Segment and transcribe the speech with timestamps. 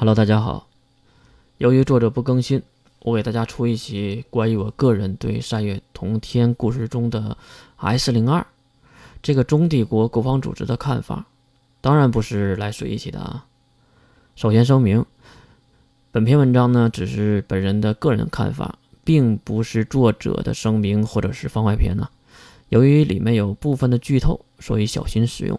[0.00, 0.68] Hello，大家好。
[1.56, 2.62] 由于作者不更新，
[3.00, 7.36] 我给大家出一期关于我个人对《善月同天》故事中的
[7.78, 8.46] S 零二
[9.20, 11.26] 这个中帝国国防组织的看法。
[11.80, 13.46] 当然不是来水一期的啊。
[14.36, 15.04] 首先声明，
[16.12, 22.08] 本篇文章呢只是本人的个人看法，并不是作者的声明或者是番外篇呢。
[22.68, 25.58] 由于里面有部分的剧透，所以小心使用。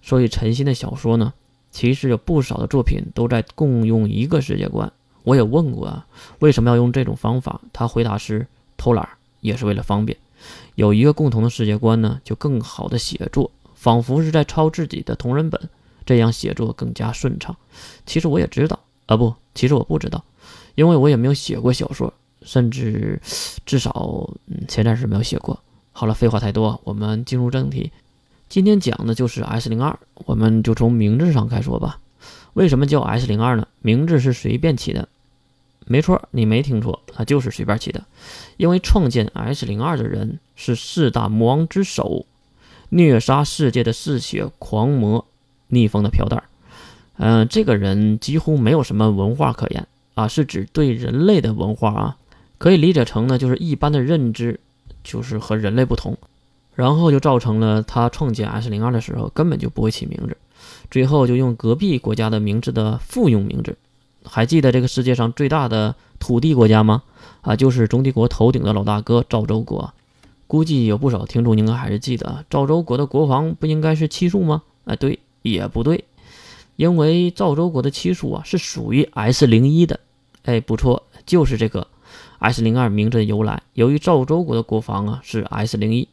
[0.00, 1.34] 所以陈鑫的小说呢，
[1.72, 4.92] 其实有不少的作品都在共用一个世界观。
[5.24, 6.06] 我也问过啊，
[6.38, 7.60] 为什么要用这种方法？
[7.72, 9.08] 他回答是偷懒，
[9.40, 10.18] 也是为了方便。
[10.74, 15.60] 有一个共同的世界观呢，就更好的写作，仿佛是在抄自己的同人本，
[16.04, 17.56] 这样写作更加顺畅。
[18.04, 20.24] 其实我也知道啊，不，其实我不知道，
[20.74, 23.20] 因为我也没有写过小说，甚至
[23.64, 25.58] 至少嗯，现在是没有写过。
[25.92, 27.92] 好了，废话太多，我们进入正题。
[28.52, 31.98] 今天讲的就是 S 零二，我们就从名字上开说吧。
[32.52, 33.66] 为什么叫 S 零二呢？
[33.80, 35.08] 名字是随便起的，
[35.86, 38.04] 没错，你没听错，它就是随便起的。
[38.58, 42.26] 因为创建 S 零二的人是四大魔王之首，
[42.90, 45.24] 虐杀世界的嗜血狂魔
[45.68, 46.42] 逆风的飘带。
[47.16, 52.16] 嗯，这个人几乎没有什么文化可言啊，是指对人类的文化啊，
[52.58, 54.60] 可以理解成呢，就是一般的认知。
[55.02, 56.16] 就是和人类不同，
[56.74, 60.36] 然后就造成了他创建 S 零二的时候根本就不会起名字，
[60.90, 63.76] 最后就用隔壁国家的名字的附庸名字。
[64.24, 67.02] 还记得这个世界上最大的土地国家吗？
[67.40, 69.92] 啊，就是中帝国头顶的老大哥赵州国。
[70.46, 74.62] 估计有不少听众应该还是记得，赵州国的国防不应该是七数吗？
[74.84, 76.04] 哎，对，也不对，
[76.76, 79.98] 因为赵州国的七数啊是属于 S 零一的。
[80.44, 81.86] 哎，不错，就是这个。
[82.38, 86.08] S 零二名字的由来，由于赵州国的国防啊是 S 零一，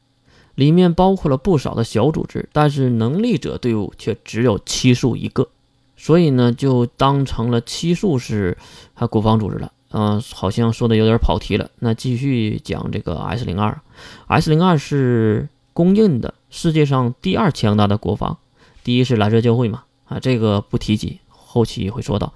[0.59, 5.47] 里面包括了不少的小组织，但是能力者队伍却只有七术一个，
[5.95, 8.57] 所以呢就当成了七术是
[8.93, 9.71] 他国防组织了。
[9.91, 11.71] 嗯，好像说的有点跑题了。
[11.79, 13.79] 那继续讲这个 S 零二
[14.27, 18.37] ，S 零二是公认的世界上第二强大的国防，
[18.83, 22.33] 第一是蓝色教会嘛，啊这个不提及，后期会说到。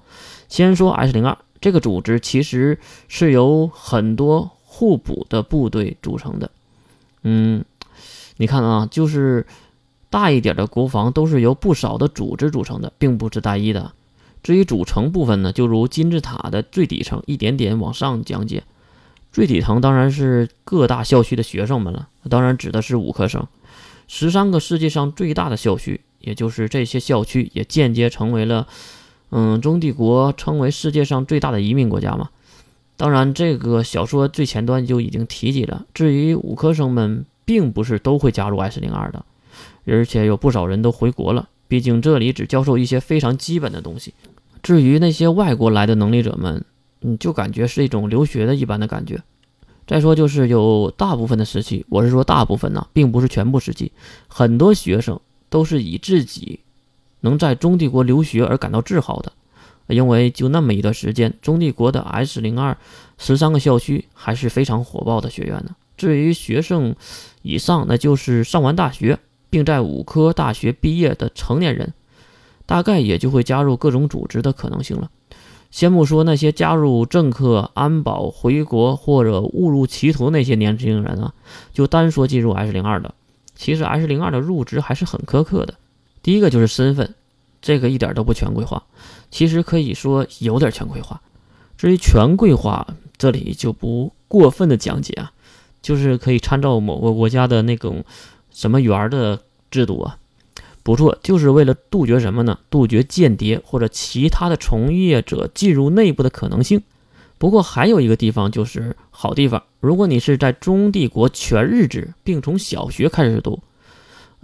[0.48, 1.38] 先说 S 零二。
[1.60, 6.52] 这个组织其实是由很多互补的部队组成的。
[7.22, 7.64] 嗯，
[8.38, 9.46] 你看啊，就是
[10.10, 13.94] 大一点的国防都是由不少的组织组成的，并不是单一的。
[14.42, 18.64] 至于组成部分呢，就如金字塔的最底层，一点点往上讲解。
[19.32, 23.48] 最底层当然是各大校区的学生们了，当然指的是五科生。
[24.08, 28.68] 十三个世界上最大的校区，也就是这些校区，也间接成为了。
[29.32, 32.30] 嗯，中帝国称为世界上最大的移民国家嘛？
[32.96, 35.86] 当然，这个小说最前端就已经提及了。
[35.96, 39.26] 至于五科生们，并不是都会加入 S 零二的，
[39.86, 41.50] 而且有不少人都回国了。
[41.68, 44.14] 毕竟这里只教授一些非常基本的东西。
[44.62, 46.64] 至于那些外国来的能力者们，
[47.02, 49.22] 嗯，就感觉是一种留学的一般的感觉。
[49.86, 53.92] 再说就是有大部分的时期，我是说大部分呢，并不是全部时期，
[54.28, 56.60] 很多学生都是以自己。
[57.22, 59.32] 能在中帝国留学而感到自豪的，
[59.88, 62.78] 因为就那么一段时间，中帝国的 S 零二
[63.18, 65.74] 十三个校区还是非常火爆的学院呢。
[65.96, 66.94] 至于学生
[67.44, 69.20] 以上，那就是上完大学
[69.52, 71.94] 并在五科大学毕业的成年人，
[72.66, 75.12] 大概也就会加入各种组织的可能性了。
[75.70, 81.34] 先不说那些加入政客、安保、回国或者误入歧途那些年轻人啊，
[81.74, 83.14] 就单说进入 S 零二的，
[83.56, 85.74] 其实 S 零二的入职还是很苛刻的。
[86.22, 87.14] 第一个就是身份，
[87.62, 88.84] 这个一点都不权贵化，
[89.30, 91.22] 其实可以说有点权贵化。
[91.76, 92.88] 至于权贵化，
[93.18, 95.33] 这里就不过分的讲解啊，
[95.84, 98.04] 就是可以参照某个国家的那种
[98.50, 99.40] 什么员的
[99.70, 100.18] 制度啊，
[100.82, 102.58] 不错，就是为了杜绝什么呢？
[102.72, 106.82] 杜绝间谍或者其他的从业者进入内部的可能性。
[107.38, 113.60] 不过还有一个地方就是好地方，如果你是在中帝国全日制，并从小学开始读。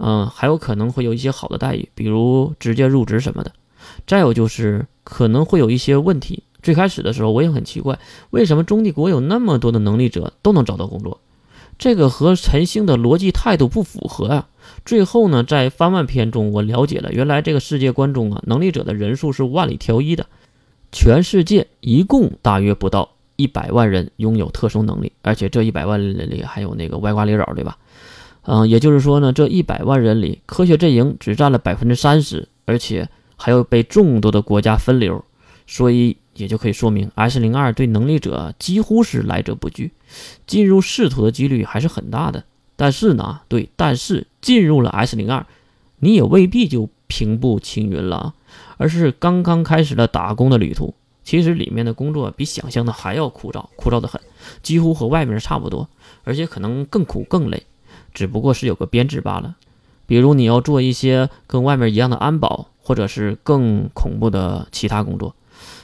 [0.02, 3.52] 嗯，还有可能会有一些好的待遇，比如直接入职什么的。
[4.06, 6.42] 再有就是可能会有一些问题。
[6.62, 7.98] 最开始的时候我也很奇怪，
[8.30, 11.20] 为什么中帝国有那么多的能力者都能找到工作？
[11.80, 14.48] 这个和陈星的逻辑态度不符合啊。
[14.84, 20.26] 最后呢，在番外篇中我了解了，原来这个世界观中啊，能力者的人数是万里挑一的，
[20.92, 27.78] 全世界一共大约不到一百万人拥有特殊能力，而且这一百万人里还有那个歪瓜裂枣，对吧？
[28.42, 35.24] 嗯，也就是说呢，这一百万人里，科学阵营只占了百分之三十，而且还要被众多的国家分流，
[35.70, 39.92] 所以也就可以说明 S 零二对能力者几乎是来者不拒，
[40.44, 42.42] 进入仕途的几率还是很大的。
[42.74, 45.46] 但是呢，对，但是进入了 S 零二，
[46.00, 48.34] 你也未必就平步青云了，
[48.78, 50.92] 而是刚刚开始了打工的旅途。
[51.22, 54.20] 其实里面的工作比想象的还要枯燥，枯燥的很，
[54.64, 55.88] 几乎和外面差不多，
[56.24, 57.62] 而且可能更苦更累，
[58.12, 59.54] 只不过是有个编制罢了。
[60.06, 65.36] 比如你要做一些跟外面一样的安保，或者是更恐怖的其他工作。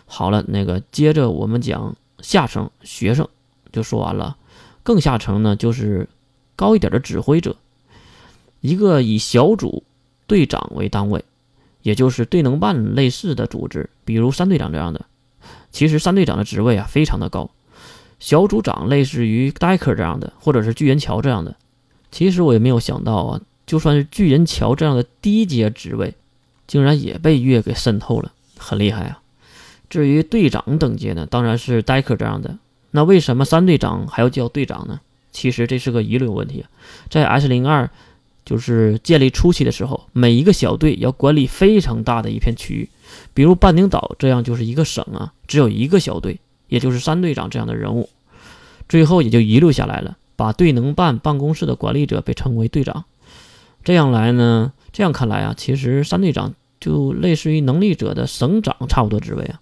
[0.06, 3.28] 好了，那个接着我们讲下层学生
[3.72, 4.36] 就说完了，
[4.82, 6.08] 更下层呢就是
[6.54, 7.56] 高一点的指挥者，
[8.60, 9.82] 一个以小组
[10.26, 11.24] 队长为单位，
[11.82, 15.04] 也就是队能办类似的组织，比如三队长这样的。
[15.70, 17.50] 其实三队长的职位啊非常的高，
[18.18, 21.54] 小组长类似于戴克这样的，或者是巨人桥这样的。
[22.10, 26.14] 其实我也没有想到啊，就算是巨人桥这样的低阶职位，
[26.66, 29.20] 竟然也被月给渗透了，很厉害啊。
[29.88, 32.58] 至于队长等级呢，当然是戴克这样的。
[32.90, 35.00] 那为什么三队长还要叫队长呢？
[35.32, 36.64] 其实这是个遗留问题，
[37.10, 37.90] 在 S 零二
[38.44, 42.88] 就是建立初期的时候，每一个小队要管理非常大的一片区域。
[43.34, 48.08] 比如半宁岛这样就是一个省啊，只有一个小队，也就是三队长这样的人物，
[48.88, 53.04] 最后也就遗留下来了，把队能办办公室的管理者被称为队长。
[53.84, 59.60] 这样来呢，这样看来啊，其实三队长就类似于能力者的省长差不多职位啊，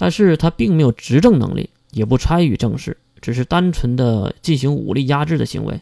[0.00, 5.78] 但是他并没有执政能力，也不参与政事，只是单纯的进行武力压制的行为。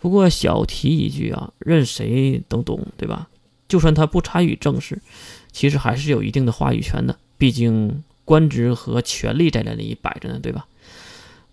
[0.00, 3.28] 不过小提一句啊，任谁都懂，对吧？
[3.68, 5.00] 就算他不参与政事。
[5.52, 10.66] 其实还是有一定的话语权的，毕竟官职和权力在那里摆着呢，对吧？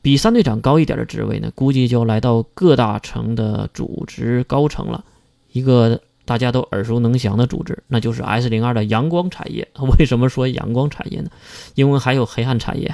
[0.01, 5.05] 比三队长高一点的职位呢，估计就要来到各大城的组织高层了。
[5.51, 9.67] 一个大家都耳熟能详的组织，那就是 S 零二的阳光产业。
[9.97, 11.29] 为什么说阳光产业呢？
[11.75, 12.93] 因为还有黑暗产业。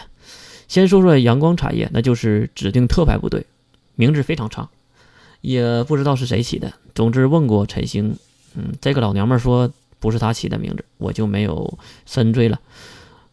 [0.68, 3.46] 先说说阳光产业，那就是指定特派部队，
[3.96, 4.70] 名字非常长，
[5.42, 6.74] 也不知道是谁起的。
[6.96, 8.16] 总之问过陈星，
[8.56, 9.72] 嗯，这个老娘们说。
[10.00, 12.60] 不是他起的名字，我就没有深追了。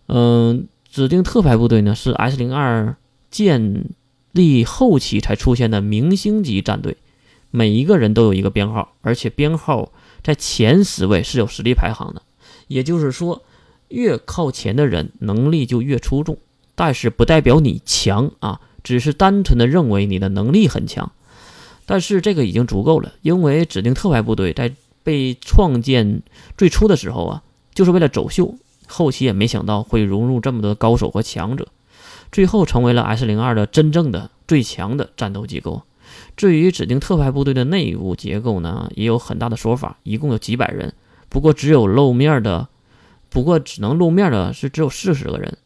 [0.07, 2.97] 嗯，指定特派部队呢是 S 零二
[3.31, 3.85] 建
[4.33, 6.97] 立后期才出现的明星级战队，
[7.57, 9.93] 每一个人都有一个编号，而且编号
[10.25, 12.23] 在前十位是有实力排行的。
[12.67, 13.43] 也就是说，
[13.89, 16.37] 越靠前的人能力就越出众，
[16.75, 21.13] 但是不代表你强啊，只是单纯的认为你的能力很强。
[21.87, 24.75] 但是这个已经足够了，因为指定特派部队在。
[25.05, 26.23] 被创建
[26.57, 27.43] 最初的时候啊，
[27.75, 28.55] 就是为了走秀，
[28.87, 31.69] 后期也没想到会融入这么多高手和强者，
[32.33, 35.83] 最后成为了 S 零二的真正的最强的战斗机构。
[36.37, 40.93] 至于指定特派部队的内部结构呢，也有很大的说法，一共有几百人，
[41.29, 42.69] 不过只有露面的，
[43.29, 45.57] 不过只能露面的是只有四十个人，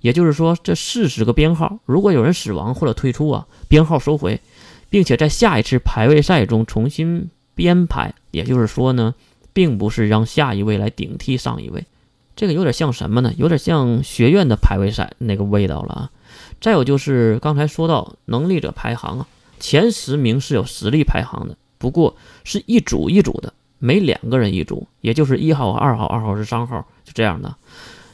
[0.00, 4.40] 也就是说这四十个编号，如果有人死亡或者退出啊，编号收回，
[4.88, 7.30] 并且在下一次排位赛中重新。
[7.54, 9.14] 编排，也就是说呢，
[9.52, 11.84] 并不是让下一位来顶替上一位，
[12.34, 13.30] 这个有点像什么呢？
[13.36, 16.10] 有点像学院的排位赛那个味道了啊。
[16.62, 19.26] 再有就是刚才说到能力者排行啊，
[19.62, 27.54] 前十名是有实力排行的，不过是一组一组的，每两个人一组，也就是一号和、二号、二号是三号，就这样的。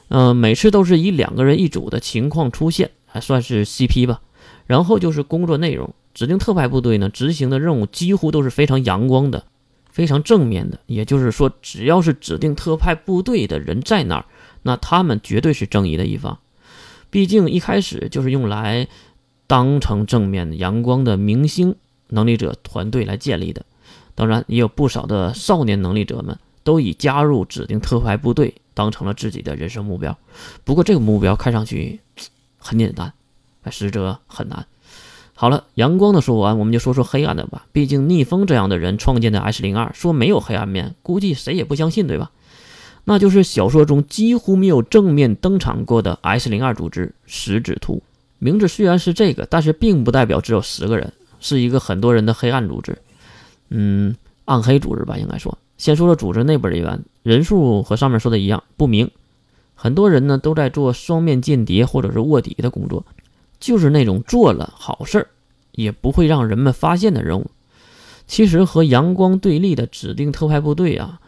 [0.09, 4.21] 嗯，每次都是以两个人一组的情况出现，还算是 CP 吧。
[4.67, 5.95] 然后就是工作内容。
[6.15, 9.45] 指定特派部队呢，执行的任务几乎都是非常阳光的，
[9.91, 10.79] 非常正面的。
[10.87, 14.25] 也就是说，只要是指定特派部队的人在那儿，
[14.63, 16.39] 那他们绝对是正义的一方。
[17.11, 18.89] 毕竟一开始就是用来
[19.49, 21.75] 当成正面阳光的明星
[22.07, 23.65] 能力者团队来建立的。
[24.15, 30.17] 当然，也有不少的少年能力者们都以加入指定特派部队当成了自己的人生目标。
[30.65, 32.01] 不过，这个目标看上去
[32.59, 33.13] 很简单，
[33.71, 34.67] 实则很难。
[35.35, 37.65] 好了，阳光的说完，我们就说说黑暗的吧。
[37.73, 42.33] 毕竟逆风这样的人创建的 S 零二，说没有黑暗面，估计谁也不相信，对吧？
[43.05, 48.03] 那就是小说中几乎没有正面登场过的 S 零二组织十指图。
[48.39, 52.97] 名字虽然是这个，但是并不代表只有十个人，是一个很多人的黑暗组织。
[53.71, 54.15] 嗯，
[54.45, 55.57] 暗黑组织吧，应该说。
[55.77, 59.11] 先说说组织内部人员，人数和上面说的一样，不明。
[59.75, 63.05] 很多人呢都在做双面间谍或者是卧底的工作。
[63.61, 65.27] 就是那种做了好事儿，
[65.73, 67.51] 也不会让人们发现的任务。
[68.29, 71.21] 其实和阳光对立的指定特派部队啊，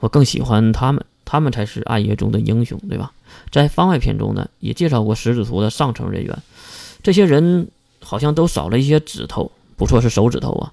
[0.00, 3.12] 我更喜欢他们，他们才是暗夜中的英雄，对吧？
[3.52, 6.38] 在番外篇中呢，也介绍过食指图的上层人员，
[7.02, 7.68] 这些人
[8.00, 10.72] 好像都少了一些指头，不错是手指头啊。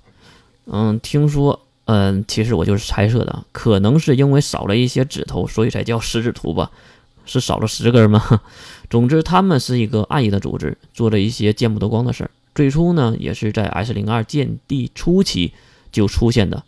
[0.67, 6.72] 嗯，听说，嗯，其实我就是猜测的，可能是因为少了一些指头，所以才叫食指图吧。
[7.25, 8.41] 是少了十根吗？
[8.89, 12.31] 总之，他们是一个暗夜的组织，做着一些见不得光的事儿。
[12.53, 15.53] 最初呢，也是在 S 零二建地初期
[15.91, 16.63] 就出现的，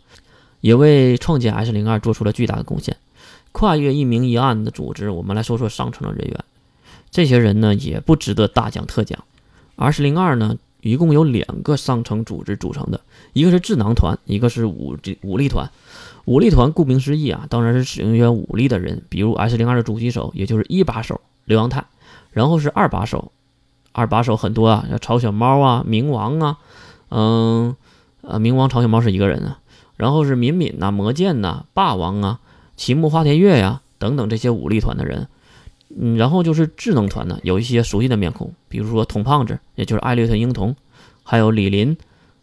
[0.62, 2.96] 也为创建 S 零二做出了巨大的贡献。
[3.56, 6.44] 跨越一明一暗的组织，我们来说说上层的人员。
[7.10, 9.24] 这些人呢，也不值得大讲特讲。
[9.76, 13.00] R 四零二呢，一共有两个上层组织组成的，
[13.32, 15.70] 一个是智囊团，一个是武武力团。
[16.26, 21.82] 武力团顾名思义啊，当然是使用一些武力的人，比如 S 零二的主机手，也就是一把手刘洋泰，
[22.32, 23.32] 然后是二把手，
[23.92, 26.58] 二把手很多啊，像曹小猫啊、冥王啊，
[27.08, 27.74] 嗯，
[28.20, 29.60] 呃，冥王、曹小猫是一个人啊，
[29.96, 32.40] 然后是敏敏呐、魔剑呐、霸王啊、
[32.76, 35.28] 齐木花田月呀等等这些武力团的人，
[35.98, 40.76] 嗯，然后就是智能团呢，有一些熟悉的面孔，比如说童胖子，也就是艾略特婴童，
[41.22, 41.96] 还有李林，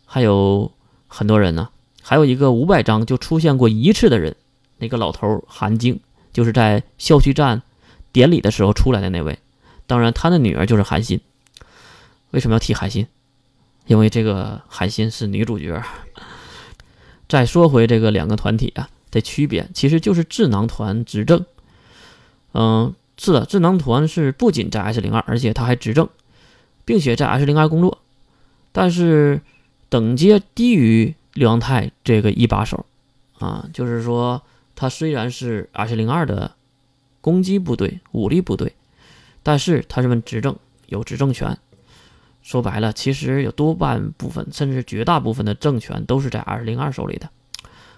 [0.05, 0.71] 还有
[1.07, 1.69] 很多人呢。
[2.01, 4.35] 还有一个五百章就出现过一次的人，
[4.77, 6.01] 那个老头韩晶，
[6.33, 7.61] 就是在校区站
[8.11, 9.39] 典礼的时候出来的那位。
[9.87, 11.21] 当然，他的女儿就是韩信。
[12.31, 13.07] 为什么要提韩信？
[13.85, 15.81] 因为这个韩信是女主角。
[17.29, 21.45] 再说回这个两个团体啊的区别，其实就是智囊团执政。
[22.51, 26.09] 嗯，是的，智囊团是不仅在 S 零二，而且他还执政，
[26.83, 27.99] 并且在 S 零二工作，
[28.73, 29.39] 但是
[29.87, 31.15] 等阶低于。
[31.35, 32.85] 刘洋泰这个一把手，
[33.39, 34.43] 啊，就是说
[34.75, 36.53] 他虽然是 S 零二的
[37.21, 38.75] 攻击部队、武力部队，
[39.41, 40.55] 但是他是问执政，
[40.85, 41.57] 有执政权。
[42.43, 47.27] 说白了，其实有多半部分，甚至绝大部分的政权都是在 S 零二手里的。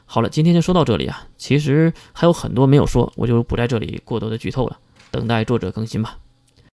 [0.05, 4.77] 好了，今天就说到这里啊，其实还有很多没有说，我就不在这里过多的剧透了，
[5.11, 6.17] 等待作者更新吧。